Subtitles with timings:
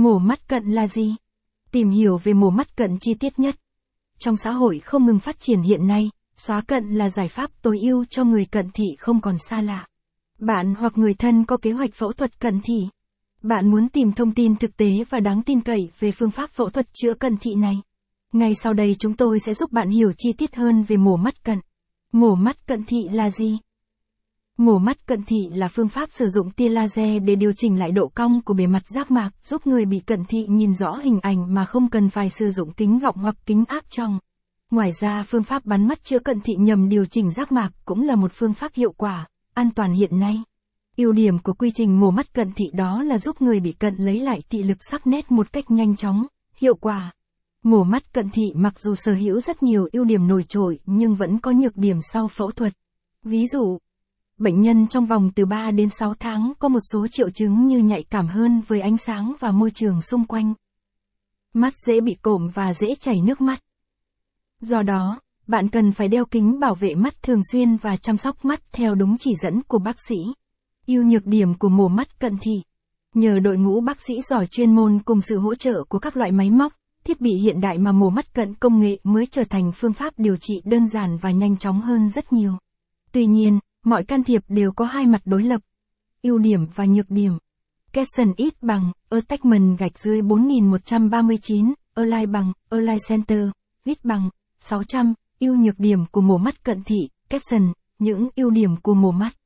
[0.00, 1.14] Mổ mắt cận là gì?
[1.70, 3.56] Tìm hiểu về mổ mắt cận chi tiết nhất.
[4.18, 7.78] Trong xã hội không ngừng phát triển hiện nay, xóa cận là giải pháp tối
[7.82, 9.86] ưu cho người cận thị không còn xa lạ.
[10.38, 12.88] Bạn hoặc người thân có kế hoạch phẫu thuật cận thị.
[13.42, 16.70] Bạn muốn tìm thông tin thực tế và đáng tin cậy về phương pháp phẫu
[16.70, 17.74] thuật chữa cận thị này.
[18.32, 21.44] Ngay sau đây chúng tôi sẽ giúp bạn hiểu chi tiết hơn về mổ mắt
[21.44, 21.58] cận.
[22.12, 23.58] Mổ mắt cận thị là gì?
[24.60, 27.90] Mổ mắt cận thị là phương pháp sử dụng tia laser để điều chỉnh lại
[27.90, 31.20] độ cong của bề mặt giác mạc, giúp người bị cận thị nhìn rõ hình
[31.20, 34.18] ảnh mà không cần phải sử dụng kính gọng hoặc kính áp tròng.
[34.70, 38.02] Ngoài ra, phương pháp bắn mắt chữa cận thị nhằm điều chỉnh giác mạc cũng
[38.02, 40.42] là một phương pháp hiệu quả, an toàn hiện nay.
[40.96, 43.94] Ưu điểm của quy trình mổ mắt cận thị đó là giúp người bị cận
[43.96, 47.12] lấy lại thị lực sắc nét một cách nhanh chóng, hiệu quả.
[47.62, 51.14] Mổ mắt cận thị mặc dù sở hữu rất nhiều ưu điểm nổi trội nhưng
[51.14, 52.72] vẫn có nhược điểm sau phẫu thuật.
[53.24, 53.78] Ví dụ,
[54.40, 57.78] bệnh nhân trong vòng từ 3 đến 6 tháng có một số triệu chứng như
[57.78, 60.54] nhạy cảm hơn với ánh sáng và môi trường xung quanh.
[61.54, 63.62] Mắt dễ bị cộm và dễ chảy nước mắt.
[64.60, 68.44] Do đó, bạn cần phải đeo kính bảo vệ mắt thường xuyên và chăm sóc
[68.44, 70.16] mắt theo đúng chỉ dẫn của bác sĩ.
[70.86, 72.62] Ưu nhược điểm của mổ mắt cận thị.
[73.14, 76.32] Nhờ đội ngũ bác sĩ giỏi chuyên môn cùng sự hỗ trợ của các loại
[76.32, 76.72] máy móc,
[77.04, 80.14] thiết bị hiện đại mà mổ mắt cận công nghệ mới trở thành phương pháp
[80.16, 82.52] điều trị đơn giản và nhanh chóng hơn rất nhiều.
[83.12, 85.60] Tuy nhiên, mọi can thiệp đều có hai mặt đối lập.
[86.22, 87.38] Ưu điểm và nhược điểm.
[87.92, 93.48] Capson ít bằng, attachment gạch dưới 4139, align bằng, align center,
[93.84, 96.96] ít bằng, 600, ưu nhược điểm của mổ mắt cận thị,
[97.28, 99.36] caption, những ưu điểm của mổ mắt.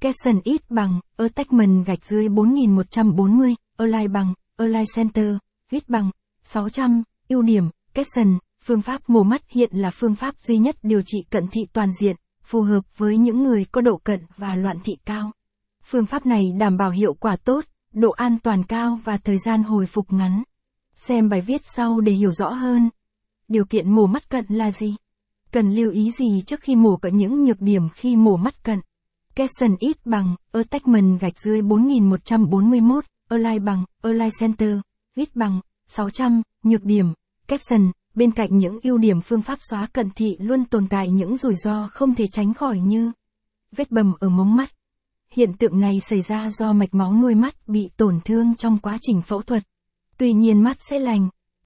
[0.00, 5.36] Capson ít bằng, attachment gạch dưới 4140, align bằng, align center,
[5.70, 6.10] ít bằng,
[6.42, 11.02] 600, ưu điểm, caption, phương pháp mổ mắt hiện là phương pháp duy nhất điều
[11.06, 12.16] trị cận thị toàn diện,
[12.52, 15.32] phù hợp với những người có độ cận và loạn thị cao.
[15.84, 19.62] Phương pháp này đảm bảo hiệu quả tốt, độ an toàn cao và thời gian
[19.62, 20.42] hồi phục ngắn.
[20.94, 22.90] Xem bài viết sau để hiểu rõ hơn.
[23.48, 24.96] Điều kiện mổ mắt cận là gì?
[25.52, 28.80] Cần lưu ý gì trước khi mổ cận những nhược điểm khi mổ mắt cận?
[29.34, 34.78] Capson ít bằng, attachment gạch dưới 4141, align bằng, align center,
[35.16, 37.06] ít bằng, 600, nhược điểm,
[37.48, 41.36] caption, bên cạnh những ưu điểm phương pháp xóa cận thị luôn tồn tại những
[41.36, 43.12] rủi ro không thể tránh khỏi như
[43.76, 44.72] vết bầm ở mống mắt.
[45.32, 48.98] Hiện tượng này xảy ra do mạch máu nuôi mắt bị tổn thương trong quá
[49.00, 49.62] trình phẫu thuật.
[50.18, 51.28] Tuy nhiên mắt sẽ lành,